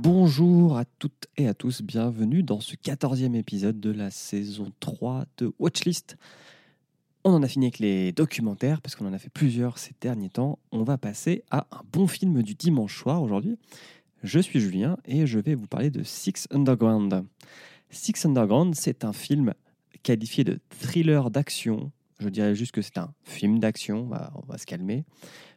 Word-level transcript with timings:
Bonjour 0.00 0.76
à 0.76 0.84
toutes 0.84 1.26
et 1.36 1.48
à 1.48 1.54
tous, 1.54 1.82
bienvenue 1.82 2.44
dans 2.44 2.60
ce 2.60 2.76
14e 2.76 3.34
épisode 3.34 3.80
de 3.80 3.90
la 3.90 4.12
saison 4.12 4.70
3 4.78 5.24
de 5.38 5.52
Watchlist. 5.58 6.16
On 7.24 7.32
en 7.32 7.42
a 7.42 7.48
fini 7.48 7.66
avec 7.66 7.80
les 7.80 8.12
documentaires 8.12 8.80
parce 8.80 8.94
qu'on 8.94 9.08
en 9.08 9.12
a 9.12 9.18
fait 9.18 9.28
plusieurs 9.28 9.76
ces 9.76 9.94
derniers 10.00 10.28
temps. 10.28 10.60
On 10.70 10.84
va 10.84 10.98
passer 10.98 11.42
à 11.50 11.66
un 11.72 11.80
bon 11.92 12.06
film 12.06 12.44
du 12.44 12.54
dimanche 12.54 12.96
soir 12.96 13.20
aujourd'hui. 13.20 13.58
Je 14.22 14.38
suis 14.38 14.60
Julien 14.60 14.98
et 15.04 15.26
je 15.26 15.40
vais 15.40 15.56
vous 15.56 15.66
parler 15.66 15.90
de 15.90 16.04
Six 16.04 16.46
Underground. 16.52 17.24
Six 17.90 18.24
Underground, 18.24 18.76
c'est 18.76 19.04
un 19.04 19.12
film 19.12 19.52
qualifié 20.04 20.44
de 20.44 20.60
thriller 20.70 21.28
d'action. 21.28 21.90
Je 22.20 22.28
dirais 22.28 22.54
juste 22.54 22.70
que 22.70 22.82
c'est 22.82 22.98
un 22.98 23.12
film 23.24 23.58
d'action, 23.58 24.02
on 24.02 24.06
va, 24.06 24.32
on 24.36 24.46
va 24.46 24.58
se 24.58 24.66
calmer. 24.66 25.04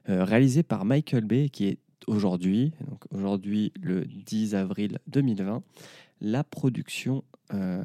Euh, 0.09 0.23
réalisé 0.23 0.63
par 0.63 0.83
Michael 0.83 1.25
Bay, 1.25 1.49
qui 1.49 1.67
est 1.67 1.77
aujourd'hui, 2.07 2.73
donc 2.87 3.03
aujourd'hui 3.11 3.71
le 3.81 4.05
10 4.05 4.55
avril 4.55 4.99
2020, 5.07 5.63
la 6.21 6.43
production 6.43 7.23
euh, 7.53 7.83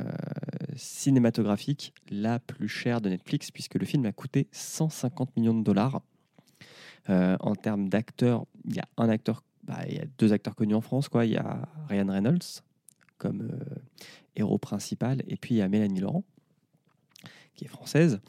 cinématographique 0.76 1.94
la 2.10 2.38
plus 2.38 2.68
chère 2.68 3.00
de 3.00 3.08
Netflix, 3.08 3.50
puisque 3.50 3.74
le 3.74 3.86
film 3.86 4.04
a 4.06 4.12
coûté 4.12 4.46
150 4.52 5.36
millions 5.36 5.58
de 5.58 5.64
dollars. 5.64 6.02
Euh, 7.08 7.36
en 7.40 7.54
termes 7.54 7.88
d'acteurs, 7.88 8.44
il 8.64 8.76
y 8.76 8.78
a 8.78 8.88
un 8.96 9.08
acteur, 9.08 9.42
bah, 9.64 9.78
il 9.88 9.94
y 9.94 9.98
a 9.98 10.04
deux 10.18 10.32
acteurs 10.32 10.54
connus 10.54 10.74
en 10.74 10.80
France, 10.80 11.08
quoi. 11.08 11.24
Il 11.24 11.32
y 11.32 11.36
a 11.36 11.68
Ryan 11.88 12.06
Reynolds 12.08 12.62
comme 13.18 13.42
euh, 13.42 13.74
héros 14.36 14.58
principal, 14.58 15.22
et 15.26 15.36
puis 15.36 15.54
il 15.54 15.58
y 15.58 15.62
a 15.62 15.68
Mélanie 15.68 16.00
Laurent, 16.00 16.24
qui 17.54 17.64
est 17.64 17.68
française. 17.68 18.20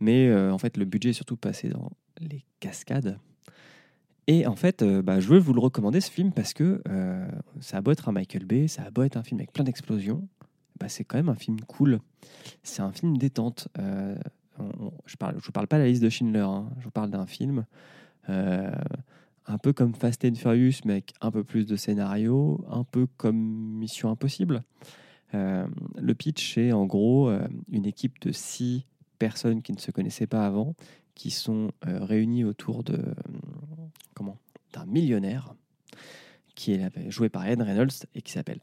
Mais 0.00 0.34
en 0.34 0.58
fait, 0.58 0.76
le 0.76 0.84
budget 0.84 1.10
est 1.10 1.14
surtout 1.14 1.36
passé 1.36 1.68
dans 1.68 1.90
les 2.20 2.44
cascades. 2.60 3.18
Et 4.26 4.46
en 4.46 4.56
fait, 4.56 4.82
euh, 4.82 5.02
bah, 5.02 5.20
je 5.20 5.28
veux 5.28 5.38
vous 5.38 5.52
le 5.52 5.60
recommander 5.60 6.00
ce 6.00 6.10
film 6.10 6.32
parce 6.32 6.54
que 6.54 6.82
euh, 6.88 7.28
ça 7.60 7.78
a 7.78 7.80
beau 7.82 7.90
être 7.90 8.08
un 8.08 8.12
Michael 8.12 8.46
Bay, 8.46 8.68
ça 8.68 8.82
a 8.82 8.90
beau 8.90 9.02
être 9.02 9.16
un 9.16 9.22
film 9.22 9.40
avec 9.40 9.52
plein 9.52 9.64
d'explosions, 9.64 10.26
bah, 10.80 10.88
c'est 10.88 11.04
quand 11.04 11.18
même 11.18 11.28
un 11.28 11.34
film 11.34 11.60
cool. 11.62 12.00
C'est 12.62 12.82
un 12.82 12.92
film 12.92 13.18
détente. 13.18 13.68
Euh, 13.78 14.16
je 15.06 15.16
ne 15.20 15.40
vous 15.40 15.52
parle 15.52 15.66
pas 15.66 15.76
de 15.76 15.82
la 15.82 15.88
liste 15.88 16.02
de 16.02 16.08
Schindler, 16.08 16.40
hein. 16.40 16.70
je 16.78 16.84
vous 16.84 16.90
parle 16.90 17.10
d'un 17.10 17.26
film 17.26 17.64
un 18.26 19.58
peu 19.58 19.74
comme 19.74 19.94
Fast 19.94 20.24
and 20.24 20.36
Furious, 20.36 20.80
mais 20.86 20.94
avec 20.94 21.12
un 21.20 21.30
peu 21.30 21.44
plus 21.44 21.66
de 21.66 21.76
scénario, 21.76 22.64
un 22.70 22.84
peu 22.84 23.06
comme 23.18 23.36
Mission 23.36 24.10
Impossible. 24.10 24.62
le 25.32 26.12
pitch, 26.14 26.54
c'est 26.54 26.72
en 26.72 26.86
gros 26.86 27.30
une 27.70 27.84
équipe 27.84 28.18
de 28.22 28.32
six 28.32 28.86
personnes 29.18 29.60
qui 29.60 29.72
ne 29.72 29.78
se 29.78 29.90
connaissaient 29.90 30.26
pas 30.26 30.46
avant, 30.46 30.74
qui 31.14 31.30
sont 31.30 31.72
réunies 31.82 32.44
autour 32.44 32.84
de 32.84 32.98
millionnaire 34.86 35.54
qui 36.54 36.72
est 36.72 37.10
joué 37.10 37.28
par 37.28 37.46
Ed 37.46 37.60
Reynolds 37.60 38.06
et 38.14 38.22
qui 38.22 38.32
s'appelle 38.32 38.60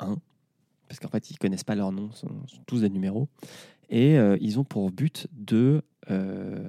1 0.00 0.16
parce 0.88 0.98
qu'en 0.98 1.08
fait 1.08 1.30
ils 1.30 1.38
connaissent 1.38 1.64
pas 1.64 1.76
leur 1.76 1.92
nom, 1.92 2.10
sont, 2.12 2.46
sont 2.48 2.62
tous 2.66 2.80
des 2.80 2.90
numéros 2.90 3.28
et 3.90 4.18
euh, 4.18 4.36
ils 4.40 4.58
ont 4.58 4.64
pour 4.64 4.90
but 4.90 5.26
de 5.32 5.82
euh, 6.10 6.68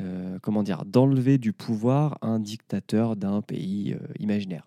euh, 0.00 0.38
comment 0.40 0.62
dire 0.62 0.84
d'enlever 0.84 1.38
du 1.38 1.52
pouvoir 1.52 2.18
un 2.22 2.38
dictateur 2.38 3.16
d'un 3.16 3.42
pays 3.42 3.96
imaginaire. 4.18 4.66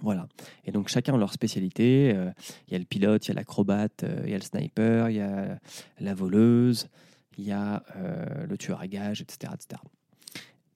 Voilà. 0.00 0.28
Et 0.64 0.72
donc 0.72 0.88
chacun 0.88 1.14
a 1.14 1.18
leur 1.18 1.32
spécialité. 1.32 2.10
Il 2.66 2.72
y 2.72 2.74
a 2.74 2.78
le 2.78 2.84
pilote, 2.84 3.26
il 3.26 3.28
y 3.28 3.30
a 3.32 3.34
l'acrobate, 3.34 4.04
il 4.24 4.30
y 4.30 4.34
a 4.34 4.38
le 4.38 4.42
sniper, 4.42 5.08
il 5.08 5.16
y 5.16 5.20
a 5.20 5.58
la 6.00 6.14
voleuse, 6.14 6.88
il 7.38 7.44
y 7.44 7.52
a 7.52 7.84
le 8.48 8.58
tueur 8.58 8.80
à 8.80 8.88
gages, 8.88 9.20
etc., 9.20 9.52
etc. 9.54 9.80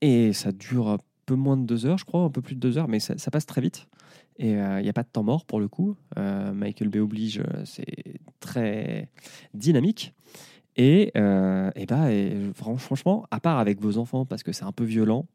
Et 0.01 0.33
ça 0.33 0.53
dure 0.53 0.99
peu 1.29 1.35
moins 1.35 1.59
de 1.59 1.67
deux 1.67 1.85
heures, 1.85 1.99
je 1.99 2.07
crois, 2.07 2.23
un 2.23 2.31
peu 2.31 2.41
plus 2.41 2.55
de 2.55 2.61
deux 2.61 2.79
heures, 2.79 2.89
mais 2.89 3.01
ça, 3.01 3.31
passe 3.31 3.45
très 3.45 3.61
vite. 3.61 3.87
Et 4.39 4.53
il 4.53 4.57
euh, 4.57 4.81
n'y 4.81 4.89
a 4.89 4.93
pas 4.95 5.03
de 5.03 5.09
temps 5.09 5.23
mort 5.23 5.45
pour 5.45 5.61
le 5.61 5.69
coup. 5.69 5.95
Euh, 6.17 6.55
Michael 6.55 6.89
Bay 6.89 7.01
oblige, 7.01 7.41
euh, 7.41 7.65
c'est 7.65 8.21
très 8.41 9.11
dynamique. 9.53 10.15
Et, 10.77 11.09
et 11.09 11.87
bah, 11.89 12.13
et, 12.13 12.37
franchement, 12.55 13.27
à 13.33 13.41
part 13.41 13.59
avec 13.59 13.81
vos 13.81 13.99
enfants, 13.99 14.25
parce 14.25 14.45
que 14.45 14.53
c'est 14.53 14.65
un 14.65 14.71
peu 14.71 14.85
violent, 14.85 15.27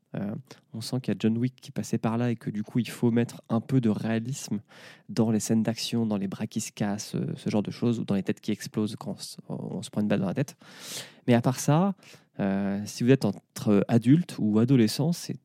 on 0.73 0.79
sent 0.79 1.01
qu'il 1.01 1.13
y 1.13 1.17
a 1.17 1.19
John 1.19 1.37
Wick 1.37 1.53
qui 1.59 1.71
passait 1.71 1.97
par 1.97 2.17
là 2.17 2.31
et 2.31 2.37
que 2.37 2.49
du 2.49 2.63
coup, 2.63 2.79
il 2.79 2.87
faut 2.87 3.11
mettre 3.11 3.41
un 3.49 3.59
peu 3.59 3.81
de 3.81 3.89
réalisme 3.89 4.61
dans 5.09 5.31
les 5.31 5.41
scènes 5.41 5.61
d'action, 5.61 6.05
dans 6.05 6.15
les 6.15 6.29
bras 6.29 6.47
qui 6.47 6.61
se 6.61 6.71
cassent, 6.71 7.17
ce 7.35 7.49
genre 7.49 7.61
de 7.61 7.71
choses, 7.71 7.99
ou 7.99 8.05
dans 8.05 8.15
les 8.15 8.23
têtes 8.23 8.39
qui 8.39 8.53
explosent 8.53 8.95
quand 8.95 9.17
on, 9.49 9.81
se 9.81 9.89
prend 9.89 9.99
une 9.99 10.07
balle 10.07 10.21
dans 10.21 10.27
la 10.27 10.33
tête. 10.33 10.55
Mais 11.27 11.33
à 11.33 11.41
part 11.41 11.59
ça, 11.59 11.93
euh, 12.39 12.81
si 12.85 13.03
vous 13.03 13.11
êtes 13.11 13.25
entre 13.25 13.83
adulte 13.89 14.35
ou 14.39 14.59
adolescent, 14.59 15.11
c'est 15.11 15.35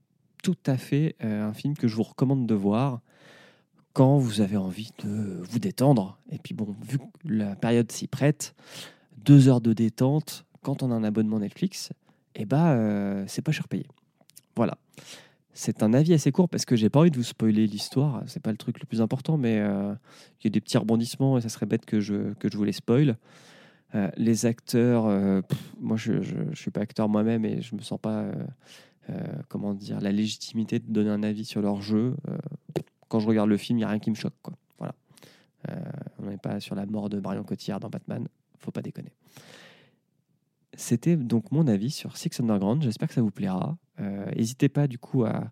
tout 0.42 0.56
à 0.66 0.76
fait 0.76 1.16
euh, 1.22 1.48
un 1.48 1.52
film 1.52 1.76
que 1.76 1.88
je 1.88 1.96
vous 1.96 2.02
recommande 2.02 2.46
de 2.46 2.54
voir 2.54 3.00
quand 3.92 4.18
vous 4.18 4.40
avez 4.40 4.56
envie 4.56 4.90
de 5.04 5.42
vous 5.42 5.58
détendre. 5.58 6.18
Et 6.30 6.38
puis 6.38 6.54
bon, 6.54 6.76
vu 6.82 6.98
que 6.98 7.04
la 7.24 7.56
période 7.56 7.90
s'y 7.90 8.06
prête, 8.06 8.54
deux 9.16 9.48
heures 9.48 9.60
de 9.60 9.72
détente, 9.72 10.44
quand 10.62 10.82
on 10.82 10.90
a 10.90 10.94
un 10.94 11.04
abonnement 11.04 11.40
Netflix, 11.40 11.90
et 12.34 12.42
eh 12.42 12.44
bah 12.44 12.72
euh, 12.72 13.24
c'est 13.26 13.42
pas 13.42 13.52
cher 13.52 13.66
payé. 13.66 13.86
Voilà. 14.54 14.78
C'est 15.54 15.82
un 15.82 15.92
avis 15.92 16.14
assez 16.14 16.30
court 16.30 16.48
parce 16.48 16.64
que 16.64 16.76
j'ai 16.76 16.88
pas 16.88 17.00
envie 17.00 17.10
de 17.10 17.16
vous 17.16 17.24
spoiler 17.24 17.66
l'histoire. 17.66 18.22
C'est 18.26 18.40
pas 18.40 18.52
le 18.52 18.56
truc 18.56 18.78
le 18.78 18.86
plus 18.86 19.00
important, 19.00 19.36
mais 19.36 19.56
il 19.56 20.44
y 20.44 20.46
a 20.46 20.50
des 20.50 20.60
petits 20.60 20.78
rebondissements 20.78 21.36
et 21.36 21.40
ça 21.40 21.48
serait 21.48 21.66
bête 21.66 21.84
que 21.84 21.98
je, 22.00 22.32
je 22.40 22.56
vous 22.56 22.62
les 22.62 22.72
spoil. 22.72 23.16
Euh, 23.94 24.10
les 24.16 24.44
acteurs, 24.44 25.06
euh, 25.06 25.40
moi 25.80 25.96
je 25.96 26.12
ne 26.12 26.54
suis 26.54 26.70
pas 26.70 26.80
acteur 26.80 27.08
moi-même 27.08 27.46
et 27.46 27.62
je 27.62 27.74
me 27.74 27.80
sens 27.80 27.98
pas, 27.98 28.20
euh, 28.20 28.34
comment 29.48 29.74
dire, 29.74 30.00
la 30.00 30.12
légitimité 30.12 30.78
de 30.78 30.90
donner 30.90 31.10
un 31.10 31.22
avis 31.22 31.44
sur 31.44 31.62
leur 31.62 31.80
jeu. 31.80 32.14
quand 33.08 33.20
je 33.20 33.26
regarde 33.26 33.48
le 33.48 33.56
film, 33.56 33.78
il 33.78 33.80
n'y 33.80 33.84
a 33.84 33.88
rien 33.88 33.98
qui 33.98 34.10
me 34.10 34.16
choque. 34.16 34.34
Voilà. 34.78 34.94
on 36.18 36.26
n'est 36.26 36.36
pas 36.36 36.60
sur 36.60 36.74
la 36.74 36.86
mort 36.86 37.08
de 37.08 37.20
Marion 37.20 37.44
Cotillard 37.44 37.80
dans 37.80 37.88
Batman, 37.88 38.26
faut 38.58 38.70
pas 38.70 38.82
déconner. 38.82 39.12
C'était 40.74 41.16
donc 41.16 41.50
mon 41.50 41.66
avis 41.66 41.90
sur 41.90 42.16
Six 42.16 42.40
Underground. 42.40 42.82
J'espère 42.82 43.08
que 43.08 43.14
ça 43.14 43.22
vous 43.22 43.30
plaira. 43.30 43.76
N'hésitez 44.36 44.68
pas 44.68 44.86
du 44.86 44.98
coup 44.98 45.24
à, 45.24 45.50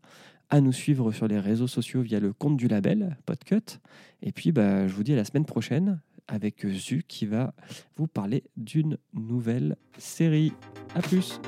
à 0.51 0.61
nous 0.61 0.73
suivre 0.73 1.13
sur 1.13 1.27
les 1.29 1.39
réseaux 1.39 1.67
sociaux 1.67 2.03
via 2.03 2.21
le 2.21 2.33
compte 2.33 2.57
du 2.57 2.69
label 2.69 3.17
Podcut. 3.27 3.81
Et 4.23 4.33
puis, 4.33 4.53
bah, 4.53 4.87
je 4.87 4.95
vous 4.95 5.03
dis 5.03 5.13
à 5.13 5.17
la 5.17 5.25
semaine 5.25 5.45
prochaine 5.45 6.01
avec 6.29 6.67
Zu 6.67 7.05
qui 7.07 7.27
va 7.27 7.55
vous 7.97 8.07
parler 8.07 8.45
d'une 8.57 8.99
nouvelle 9.15 9.77
série. 9.99 10.53
A 10.95 11.01
plus 11.01 11.41